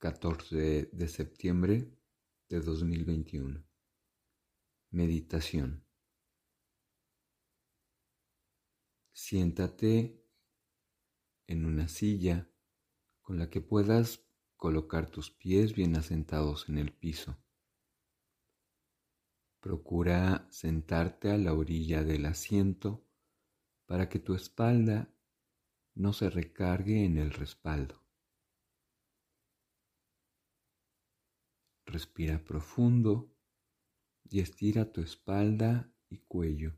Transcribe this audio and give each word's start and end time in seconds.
14 0.00 0.88
de 0.94 1.08
septiembre 1.08 1.92
de 2.48 2.60
2021. 2.62 3.62
Meditación. 4.92 5.84
Siéntate 9.12 10.24
en 11.46 11.66
una 11.66 11.86
silla 11.88 12.48
con 13.20 13.38
la 13.38 13.50
que 13.50 13.60
puedas 13.60 14.24
colocar 14.56 15.10
tus 15.10 15.30
pies 15.30 15.74
bien 15.74 15.94
asentados 15.96 16.70
en 16.70 16.78
el 16.78 16.94
piso. 16.94 17.36
Procura 19.60 20.48
sentarte 20.50 21.30
a 21.30 21.36
la 21.36 21.52
orilla 21.52 22.04
del 22.04 22.24
asiento 22.24 23.06
para 23.84 24.08
que 24.08 24.18
tu 24.18 24.34
espalda 24.34 25.14
no 25.94 26.14
se 26.14 26.30
recargue 26.30 27.04
en 27.04 27.18
el 27.18 27.32
respaldo. 27.32 28.00
Respira 31.90 32.38
profundo 32.38 33.34
y 34.28 34.38
estira 34.38 34.92
tu 34.92 35.00
espalda 35.00 35.92
y 36.08 36.18
cuello. 36.18 36.76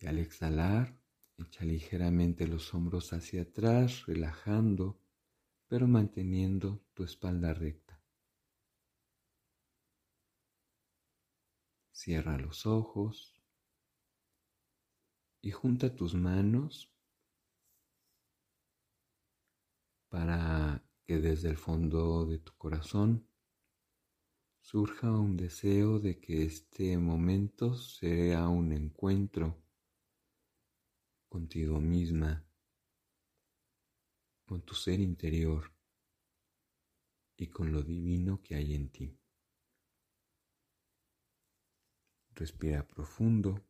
Y 0.00 0.06
al 0.06 0.18
exhalar, 0.18 0.98
echa 1.36 1.66
ligeramente 1.66 2.46
los 2.46 2.72
hombros 2.72 3.12
hacia 3.12 3.42
atrás, 3.42 4.06
relajando, 4.06 4.98
pero 5.68 5.86
manteniendo 5.86 6.82
tu 6.94 7.04
espalda 7.04 7.52
recta. 7.52 8.02
Cierra 11.92 12.38
los 12.38 12.64
ojos 12.64 13.38
y 15.42 15.50
junta 15.50 15.94
tus 15.94 16.14
manos 16.14 16.90
para 20.08 20.82
que 21.04 21.18
desde 21.18 21.48
el 21.50 21.56
fondo 21.56 22.26
de 22.26 22.38
tu 22.38 22.52
corazón 22.56 23.28
surja 24.60 25.10
un 25.10 25.36
deseo 25.36 25.98
de 25.98 26.20
que 26.20 26.44
este 26.44 26.96
momento 26.96 27.74
sea 27.74 28.48
un 28.48 28.72
encuentro 28.72 29.62
contigo 31.28 31.80
misma, 31.80 32.46
con 34.44 34.62
tu 34.62 34.74
ser 34.74 35.00
interior 35.00 35.72
y 37.36 37.48
con 37.48 37.72
lo 37.72 37.82
divino 37.82 38.42
que 38.42 38.54
hay 38.54 38.74
en 38.74 38.90
ti. 38.90 39.18
Respira 42.34 42.86
profundo 42.86 43.64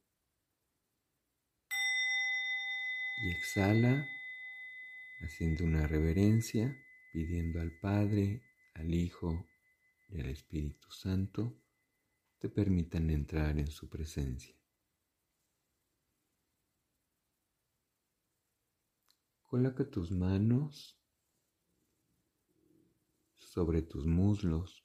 y 3.23 3.31
exhala 3.31 4.05
haciendo 5.21 5.65
una 5.65 5.87
reverencia, 5.87 6.77
pidiendo 7.13 7.61
al 7.61 7.79
Padre, 7.79 8.43
al 8.75 8.93
Hijo 8.93 9.47
y 10.09 10.21
al 10.21 10.31
Espíritu 10.31 10.91
Santo 10.91 11.61
te 12.39 12.49
permitan 12.49 13.11
entrar 13.11 13.59
en 13.59 13.69
su 13.69 13.89
presencia. 13.89 14.57
Coloca 19.43 19.89
tus 19.89 20.11
manos 20.11 20.99
sobre 23.37 23.83
tus 23.83 24.07
muslos 24.07 24.83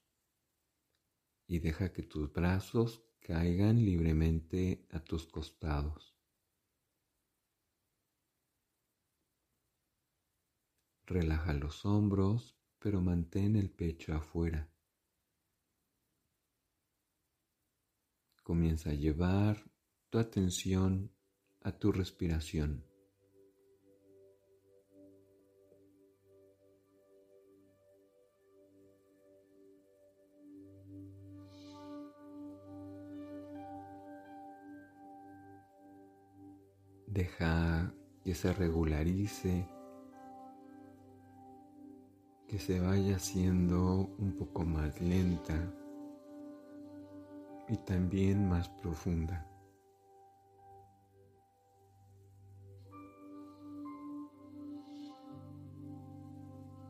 y 1.47 1.59
deja 1.59 1.93
que 1.93 2.03
tus 2.03 2.31
brazos 2.33 3.01
caigan 3.21 3.77
libremente 3.85 4.85
a 4.91 4.99
tus 4.99 5.25
costados. 5.25 6.16
Relaja 11.09 11.53
los 11.53 11.85
hombros, 11.85 12.57
pero 12.79 12.99
mantén 12.99 13.55
el 13.55 13.69
pecho 13.69 14.13
afuera. 14.13 14.69
Comienza 18.43 18.89
a 18.89 18.93
llevar 18.93 19.71
tu 20.09 20.19
atención 20.19 21.09
a 21.61 21.71
tu 21.71 21.93
respiración. 21.93 22.83
Deja 37.07 37.93
que 38.25 38.35
se 38.35 38.51
regularice 38.51 39.76
que 42.47 42.59
se 42.59 42.79
vaya 42.79 43.17
haciendo 43.17 44.09
un 44.17 44.35
poco 44.37 44.63
más 44.63 45.01
lenta 45.01 45.53
y 47.67 47.75
también 47.77 48.47
más 48.47 48.69
profunda. 48.69 49.45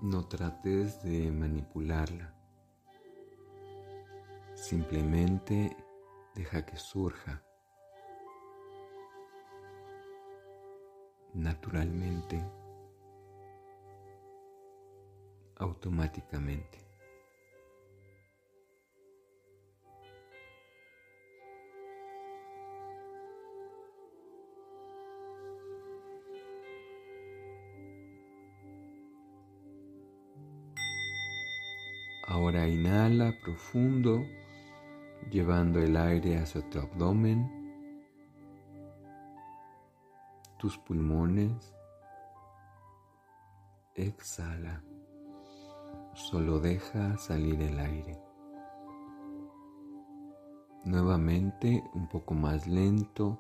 No 0.01 0.27
trates 0.27 1.01
de 1.01 1.31
manipularla. 1.31 2.33
Simplemente 4.53 5.75
deja 6.35 6.63
que 6.65 6.77
surja 6.77 7.41
naturalmente 11.33 12.43
automáticamente. 15.59 16.85
Ahora 32.27 32.67
inhala 32.67 33.33
profundo, 33.41 34.21
llevando 35.31 35.79
el 35.79 35.95
aire 35.95 36.37
hacia 36.37 36.61
tu 36.69 36.79
abdomen, 36.79 37.49
tus 40.59 40.77
pulmones. 40.77 41.73
Exhala 43.95 44.83
solo 46.17 46.59
deja 46.59 47.15
salir 47.17 47.61
el 47.61 47.79
aire. 47.79 48.19
Nuevamente 50.83 51.83
un 51.93 52.07
poco 52.09 52.33
más 52.33 52.65
lento, 52.65 53.39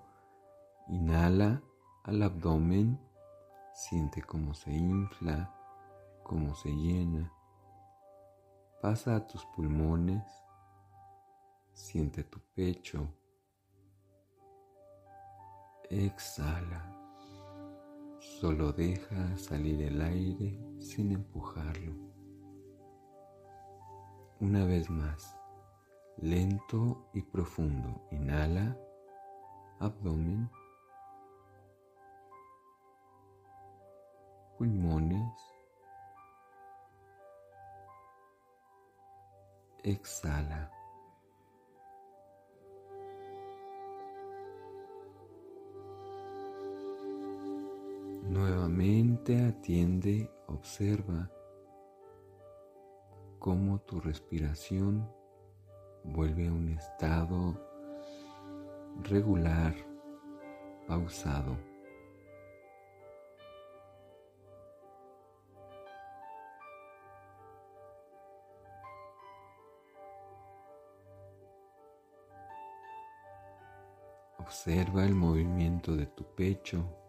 inhala 0.87 1.61
al 2.03 2.21
abdomen, 2.21 2.99
siente 3.73 4.21
cómo 4.21 4.53
se 4.53 4.71
infla, 4.71 5.51
cómo 6.23 6.53
se 6.53 6.69
llena. 6.69 7.33
Pasa 8.79 9.15
a 9.15 9.27
tus 9.27 9.43
pulmones, 9.47 10.23
siente 11.73 12.23
tu 12.23 12.39
pecho. 12.53 13.07
Exhala. 15.89 16.93
Solo 18.19 18.71
deja 18.71 19.35
salir 19.37 19.81
el 19.81 19.99
aire 19.99 20.59
sin 20.79 21.11
empujarlo. 21.11 22.06
Una 24.39 24.65
vez 24.65 24.87
más, 24.87 25.35
lento 26.17 27.09
y 27.15 27.23
profundo. 27.23 28.07
Inhala, 28.11 28.77
abdomen, 29.79 30.47
pulmones. 34.59 35.33
Exhala. 39.83 40.71
Nuevamente 48.21 49.47
atiende, 49.47 50.29
observa 50.45 51.31
cómo 53.39 53.79
tu 53.81 53.99
respiración 53.99 55.09
vuelve 56.03 56.47
a 56.47 56.51
un 56.51 56.69
estado 56.69 57.59
regular, 59.03 59.75
pausado. 60.87 61.57
Observa 74.39 75.05
el 75.05 75.13
movimiento 75.13 75.95
de 75.95 76.05
tu 76.07 76.23
pecho 76.35 77.06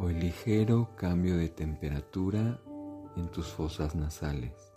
o 0.00 0.08
el 0.08 0.18
ligero 0.18 0.88
cambio 0.96 1.36
de 1.36 1.48
temperatura 1.48 2.58
en 3.16 3.30
tus 3.30 3.48
fosas 3.48 3.94
nasales. 3.94 4.72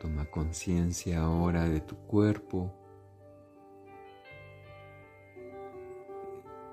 Toma 0.00 0.30
conciencia 0.30 1.22
ahora 1.22 1.64
de 1.64 1.80
tu 1.80 1.96
cuerpo, 2.06 2.72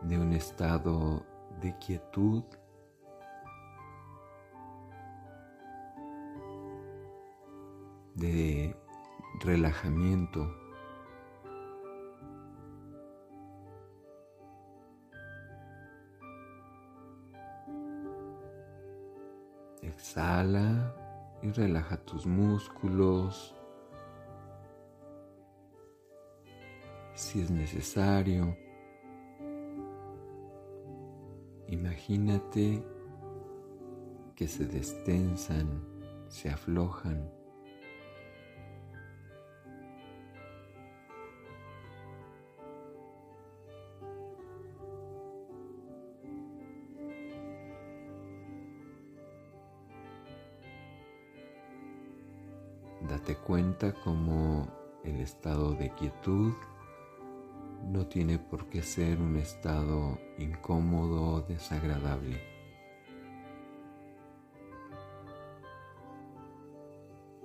de 0.02 0.18
un 0.18 0.34
estado 0.34 1.26
de 1.62 1.78
quietud 1.78 2.44
de 8.16 8.76
relajamiento. 9.40 10.54
Exhala 19.82 20.96
y 21.42 21.52
relaja 21.52 21.98
tus 21.98 22.26
músculos. 22.26 23.56
Si 27.14 27.42
es 27.42 27.50
necesario, 27.50 28.56
imagínate 31.68 32.84
que 34.36 34.48
se 34.48 34.66
destensan, 34.66 35.84
se 36.28 36.50
aflojan. 36.50 37.37
Como 54.04 54.68
el 55.04 55.20
estado 55.20 55.74
de 55.74 55.92
quietud 55.92 56.54
no 57.86 58.08
tiene 58.08 58.40
por 58.40 58.68
qué 58.70 58.82
ser 58.82 59.22
un 59.22 59.38
estado 59.38 60.18
incómodo 60.40 61.36
o 61.36 61.42
desagradable. 61.42 62.42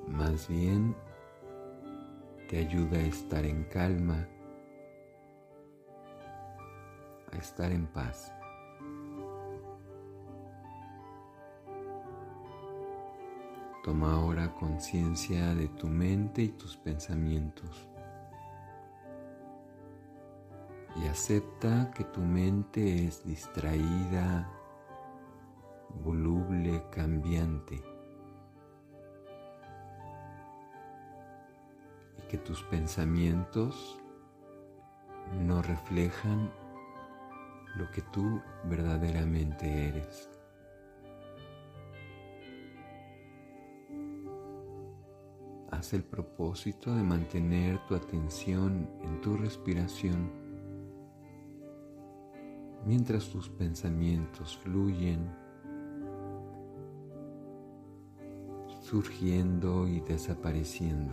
Más 0.08 0.48
bien 0.48 0.96
te 2.48 2.58
ayuda 2.58 2.96
a 2.96 3.02
estar 3.02 3.44
en 3.44 3.64
calma, 3.64 4.26
a 7.30 7.36
estar 7.36 7.70
en 7.70 7.86
paz. 7.88 8.32
Toma 13.82 14.14
ahora 14.14 14.54
conciencia 14.54 15.56
de 15.56 15.66
tu 15.66 15.88
mente 15.88 16.42
y 16.42 16.48
tus 16.50 16.76
pensamientos. 16.76 17.88
Y 20.94 21.08
acepta 21.08 21.90
que 21.92 22.04
tu 22.04 22.20
mente 22.20 23.06
es 23.06 23.24
distraída, 23.24 24.48
voluble, 26.04 26.84
cambiante. 26.92 27.82
Y 32.18 32.28
que 32.28 32.38
tus 32.38 32.62
pensamientos 32.64 33.98
no 35.40 35.60
reflejan 35.60 36.52
lo 37.74 37.90
que 37.90 38.02
tú 38.02 38.40
verdaderamente 38.64 39.88
eres. 39.88 40.31
Haz 45.82 45.94
el 45.94 46.04
propósito 46.04 46.94
de 46.94 47.02
mantener 47.02 47.84
tu 47.88 47.96
atención 47.96 48.88
en 49.02 49.20
tu 49.20 49.36
respiración 49.36 50.30
mientras 52.86 53.28
tus 53.30 53.48
pensamientos 53.48 54.56
fluyen, 54.58 55.28
surgiendo 58.80 59.88
y 59.88 59.98
desapareciendo. 59.98 61.12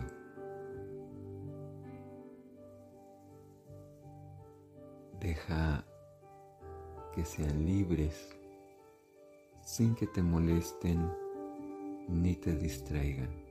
Deja 5.18 5.84
que 7.12 7.24
sean 7.24 7.66
libres 7.66 8.36
sin 9.64 9.96
que 9.96 10.06
te 10.06 10.22
molesten 10.22 11.10
ni 12.06 12.36
te 12.36 12.54
distraigan. 12.54 13.49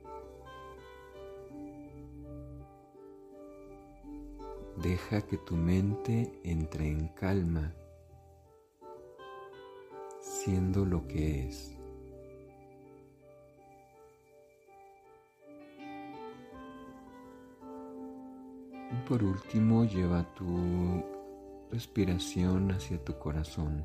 Deja 4.82 5.20
que 5.20 5.36
tu 5.36 5.56
mente 5.56 6.40
entre 6.42 6.88
en 6.88 7.08
calma, 7.08 7.74
siendo 10.20 10.86
lo 10.86 11.06
que 11.06 11.48
es. 11.48 11.76
Y 18.90 19.08
por 19.08 19.22
último, 19.22 19.84
lleva 19.84 20.24
tu 20.34 21.04
respiración 21.70 22.72
hacia 22.72 23.04
tu 23.04 23.18
corazón. 23.18 23.84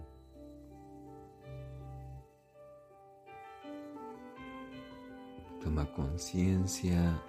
Toma 5.61 5.91
conciencia 5.91 7.21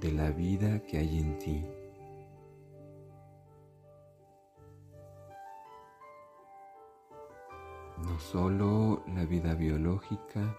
de 0.00 0.12
la 0.12 0.30
vida 0.32 0.82
que 0.82 0.98
hay 0.98 1.18
en 1.18 1.38
ti. 1.38 1.64
No 8.16 8.22
solo 8.22 9.02
la 9.14 9.26
vida 9.26 9.54
biológica, 9.54 10.56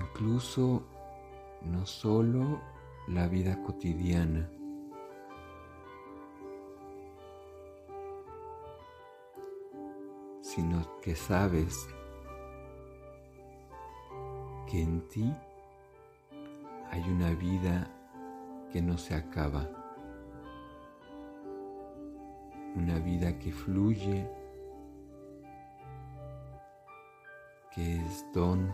incluso 0.00 0.84
no 1.62 1.84
solo 1.84 2.60
la 3.08 3.26
vida 3.26 3.60
cotidiana, 3.64 4.48
sino 10.42 11.00
que 11.00 11.16
sabes 11.16 11.88
que 14.70 14.80
en 14.80 15.08
ti 15.08 15.34
hay 16.92 17.02
una 17.02 17.30
vida 17.34 17.90
que 18.72 18.80
no 18.80 18.96
se 18.96 19.16
acaba 19.16 19.79
una 22.76 22.98
vida 22.98 23.38
que 23.38 23.52
fluye, 23.52 24.28
que 27.74 27.96
es 27.96 28.24
don. 28.32 28.70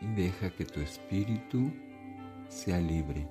Y 0.00 0.06
deja 0.14 0.50
que 0.50 0.64
tu 0.64 0.80
espíritu 0.80 1.72
sea 2.48 2.78
libre. 2.78 3.28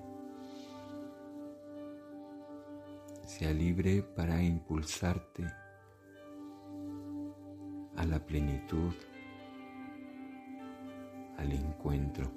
Sea 3.25 3.53
libre 3.53 4.03
para 4.03 4.41
impulsarte 4.41 5.60
a 8.01 8.05
la 8.05 8.17
plenitud, 8.17 8.93
al 11.37 11.51
encuentro. 11.51 12.31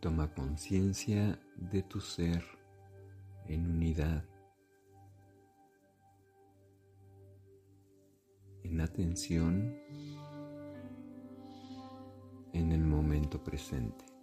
Toma 0.00 0.32
conciencia 0.34 1.40
de 1.56 1.82
tu 1.82 2.00
ser 2.00 2.44
en 3.48 3.68
unidad, 3.68 4.24
en 8.62 8.80
atención 8.80 9.74
presente. 13.38 14.13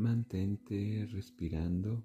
Mantente 0.00 1.06
respirando. 1.12 2.02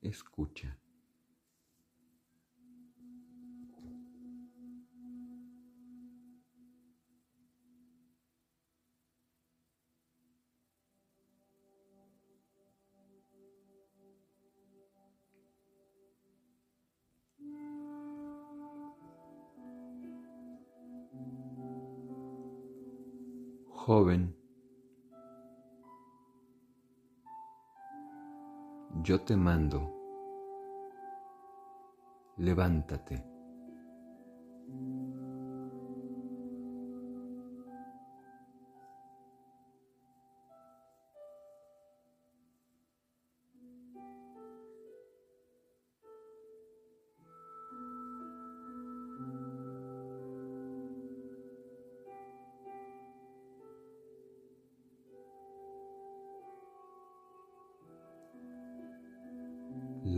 Escucha. 0.00 0.78
Joven, 23.88 24.36
yo 29.02 29.18
te 29.22 29.34
mando, 29.34 29.80
levántate. 32.36 33.37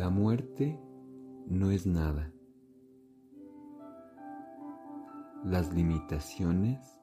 La 0.01 0.09
muerte 0.09 0.81
no 1.47 1.71
es 1.71 1.87
nada. 1.87 2.33
Las 5.45 5.75
limitaciones 5.75 6.99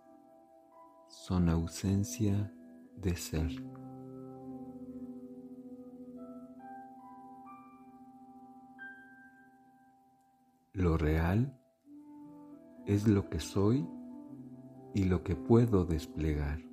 son 1.07 1.47
ausencia 1.47 2.51
de 2.95 3.15
ser. 3.15 3.51
Lo 10.73 10.97
real 10.97 11.55
es 12.87 13.07
lo 13.07 13.29
que 13.29 13.39
soy 13.39 13.87
y 14.95 15.03
lo 15.03 15.23
que 15.23 15.35
puedo 15.35 15.85
desplegar. 15.85 16.67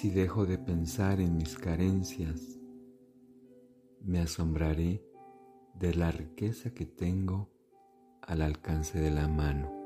Si 0.00 0.08
dejo 0.08 0.46
de 0.46 0.56
pensar 0.56 1.20
en 1.20 1.36
mis 1.36 1.58
carencias, 1.58 2.58
me 4.02 4.20
asombraré 4.20 5.04
de 5.74 5.94
la 5.94 6.10
riqueza 6.10 6.72
que 6.72 6.86
tengo 6.86 7.50
al 8.22 8.40
alcance 8.40 8.98
de 8.98 9.10
la 9.10 9.28
mano. 9.28 9.79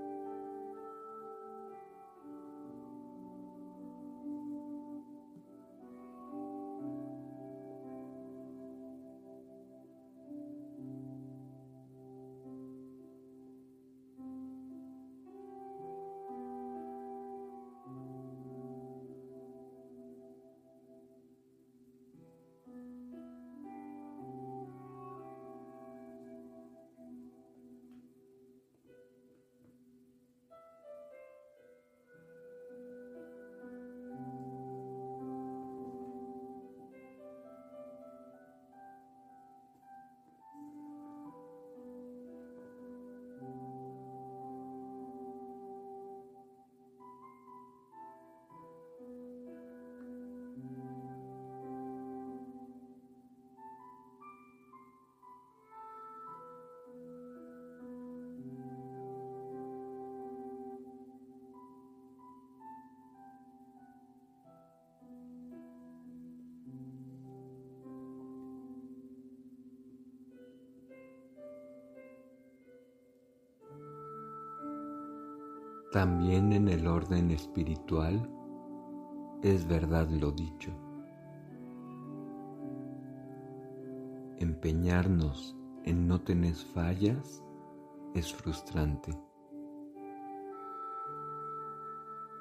También 75.94 76.52
en 76.52 76.66
el 76.66 76.88
orden 76.88 77.30
espiritual 77.30 78.28
es 79.44 79.64
verdad 79.68 80.08
lo 80.08 80.32
dicho. 80.32 80.72
Empeñarnos 84.38 85.56
en 85.84 86.08
no 86.08 86.20
tener 86.20 86.56
fallas 86.56 87.44
es 88.12 88.34
frustrante. 88.34 89.16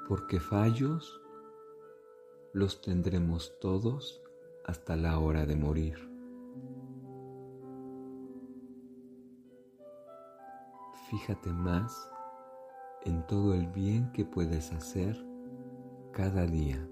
Porque 0.09 0.39
fallos 0.39 1.21
los 2.53 2.81
tendremos 2.81 3.53
todos 3.61 4.19
hasta 4.65 4.95
la 4.95 5.19
hora 5.19 5.45
de 5.45 5.55
morir. 5.55 5.99
Fíjate 11.11 11.53
más 11.53 12.09
en 13.05 13.25
todo 13.27 13.53
el 13.53 13.67
bien 13.67 14.11
que 14.13 14.25
puedes 14.25 14.71
hacer 14.71 15.17
cada 16.11 16.45
día. 16.45 16.87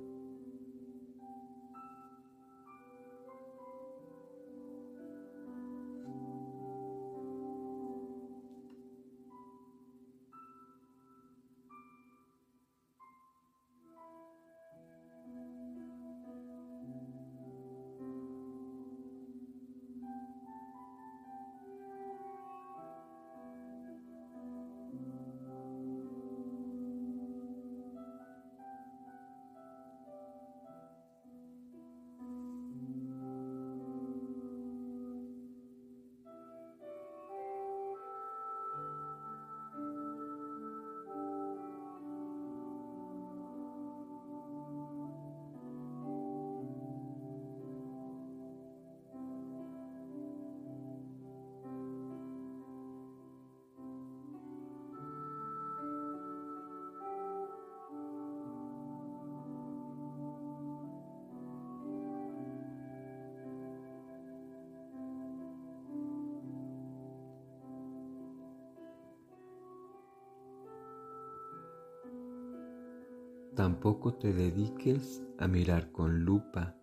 Tampoco 73.61 74.15
te 74.15 74.33
dediques 74.33 75.21
a 75.37 75.47
mirar 75.47 75.91
con 75.91 76.25
lupa 76.25 76.75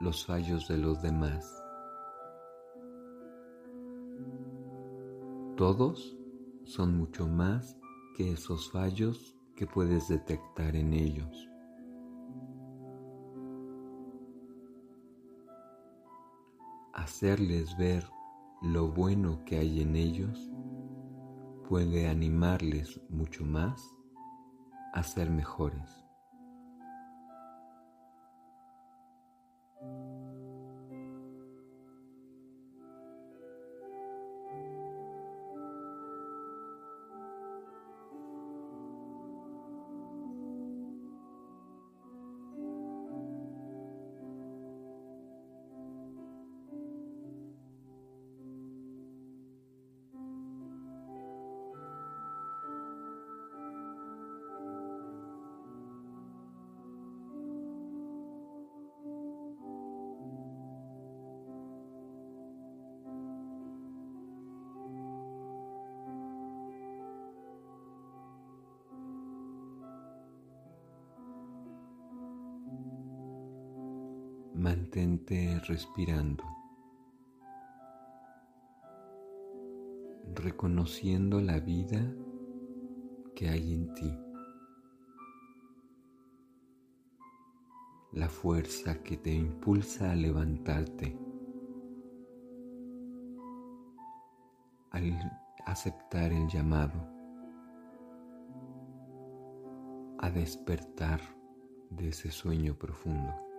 los 0.00 0.26
fallos 0.26 0.66
de 0.66 0.76
los 0.76 1.00
demás. 1.00 1.48
Todos 5.56 6.18
son 6.64 6.96
mucho 6.96 7.28
más 7.28 7.78
que 8.16 8.32
esos 8.32 8.72
fallos 8.72 9.36
que 9.54 9.68
puedes 9.68 10.08
detectar 10.08 10.74
en 10.74 10.94
ellos. 10.94 11.48
Hacerles 16.92 17.76
ver 17.78 18.04
lo 18.62 18.88
bueno 18.88 19.44
que 19.44 19.58
hay 19.58 19.80
en 19.80 19.94
ellos 19.94 20.50
puede 21.68 22.08
animarles 22.08 23.00
mucho 23.08 23.44
más 23.44 23.94
a 24.92 25.04
ser 25.04 25.30
mejores. 25.30 25.99
Mantente 74.60 75.58
respirando, 75.66 76.44
reconociendo 80.34 81.40
la 81.40 81.58
vida 81.60 82.14
que 83.34 83.48
hay 83.48 83.72
en 83.72 83.94
ti, 83.94 84.18
la 88.12 88.28
fuerza 88.28 89.02
que 89.02 89.16
te 89.16 89.32
impulsa 89.32 90.12
a 90.12 90.14
levantarte, 90.14 91.18
al 94.90 95.18
aceptar 95.64 96.32
el 96.32 96.46
llamado, 96.48 97.00
a 100.18 100.30
despertar 100.30 101.20
de 101.88 102.08
ese 102.08 102.30
sueño 102.30 102.74
profundo. 102.74 103.49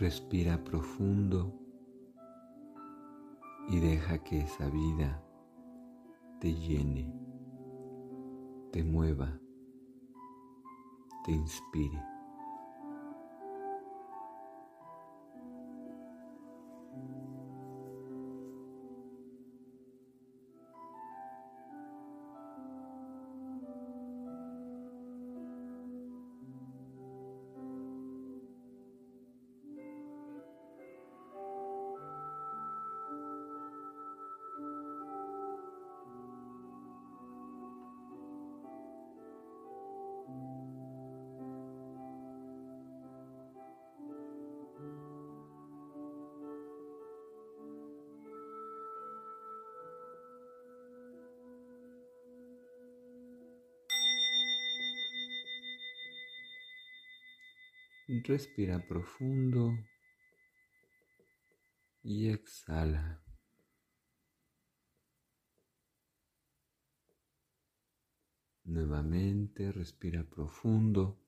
Respira 0.00 0.62
profundo 0.64 1.54
y 3.68 3.78
deja 3.78 4.18
que 4.24 4.40
esa 4.40 4.68
vida 4.68 5.22
te 6.40 6.52
llene, 6.52 7.14
te 8.72 8.82
mueva, 8.82 9.38
te 11.24 11.30
inspire. 11.32 12.13
Respira 58.22 58.78
profundo 58.78 59.76
y 62.02 62.28
exhala. 62.28 63.20
Nuevamente 68.64 69.72
respira 69.72 70.22
profundo. 70.22 71.18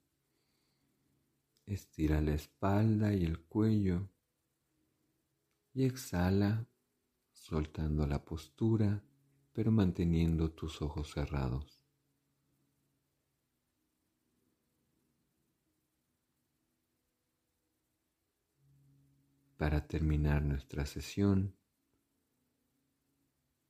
Estira 1.67 2.21
la 2.21 2.35
espalda 2.35 3.13
y 3.13 3.25
el 3.25 3.41
cuello 3.41 4.09
y 5.75 5.85
exhala 5.85 6.69
soltando 7.33 8.07
la 8.07 8.25
postura 8.25 9.03
pero 9.53 9.73
manteniendo 9.73 10.53
tus 10.53 10.81
ojos 10.83 11.11
cerrados. 11.13 11.76
Para 19.57 19.87
terminar 19.87 20.43
nuestra 20.43 20.85
sesión, 20.85 21.57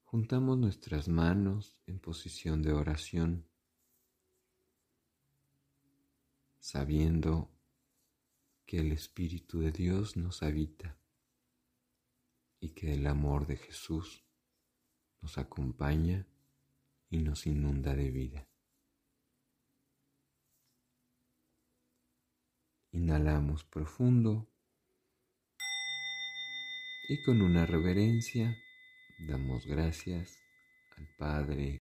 juntamos 0.03 0.59
nuestras 0.59 1.07
manos 1.07 1.81
en 1.87 2.01
posición 2.01 2.61
de 2.61 2.73
oración, 2.73 3.49
sabiendo 6.59 7.53
que 8.67 8.81
el 8.81 8.91
Espíritu 8.91 9.61
de 9.61 9.71
Dios 9.71 10.17
nos 10.17 10.43
habita 10.43 10.99
y 12.59 12.71
que 12.71 12.95
el 12.95 13.07
amor 13.07 13.47
de 13.47 13.57
Jesús 13.57 14.27
nos 15.21 15.39
acompaña 15.39 16.27
y 17.11 17.19
nos 17.19 17.47
inunda 17.47 17.95
de 17.95 18.11
vida. 18.11 18.49
Inhalamos 22.91 23.63
profundo 23.63 24.49
y 27.09 27.23
con 27.23 27.43
una 27.43 27.67
reverencia 27.67 28.57
Damos 29.19 29.67
gracias 29.67 30.43
al 30.99 31.09
Padre, 31.17 31.75